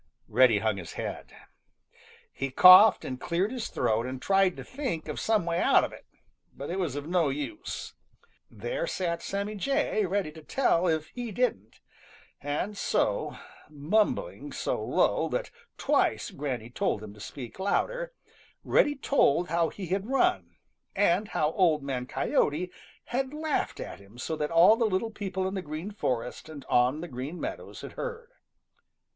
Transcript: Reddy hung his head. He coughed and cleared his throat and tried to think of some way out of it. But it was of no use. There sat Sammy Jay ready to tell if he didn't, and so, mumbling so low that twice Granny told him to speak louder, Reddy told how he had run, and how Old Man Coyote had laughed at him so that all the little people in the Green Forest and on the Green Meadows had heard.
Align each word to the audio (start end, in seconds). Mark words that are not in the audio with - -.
Reddy 0.27 0.57
hung 0.57 0.77
his 0.77 0.93
head. 0.93 1.31
He 2.33 2.49
coughed 2.49 3.05
and 3.05 3.21
cleared 3.21 3.51
his 3.51 3.67
throat 3.67 4.07
and 4.07 4.19
tried 4.19 4.57
to 4.57 4.63
think 4.63 5.07
of 5.07 5.19
some 5.19 5.45
way 5.45 5.59
out 5.59 5.83
of 5.83 5.93
it. 5.93 6.07
But 6.55 6.71
it 6.71 6.79
was 6.79 6.95
of 6.95 7.05
no 7.07 7.29
use. 7.29 7.93
There 8.49 8.87
sat 8.87 9.21
Sammy 9.21 9.53
Jay 9.53 10.03
ready 10.07 10.31
to 10.31 10.41
tell 10.41 10.87
if 10.87 11.09
he 11.09 11.29
didn't, 11.31 11.81
and 12.41 12.75
so, 12.75 13.37
mumbling 13.69 14.51
so 14.51 14.83
low 14.83 15.29
that 15.29 15.51
twice 15.77 16.31
Granny 16.31 16.71
told 16.71 17.03
him 17.03 17.13
to 17.13 17.19
speak 17.19 17.59
louder, 17.59 18.11
Reddy 18.63 18.95
told 18.95 19.49
how 19.49 19.69
he 19.69 19.85
had 19.85 20.07
run, 20.09 20.55
and 20.95 21.27
how 21.27 21.51
Old 21.51 21.83
Man 21.83 22.07
Coyote 22.07 22.71
had 23.03 23.35
laughed 23.35 23.79
at 23.79 23.99
him 23.99 24.17
so 24.17 24.35
that 24.35 24.49
all 24.49 24.77
the 24.77 24.85
little 24.89 25.11
people 25.11 25.47
in 25.47 25.53
the 25.53 25.61
Green 25.61 25.91
Forest 25.91 26.49
and 26.49 26.65
on 26.65 27.01
the 27.01 27.07
Green 27.07 27.39
Meadows 27.39 27.81
had 27.81 27.91
heard. 27.91 28.31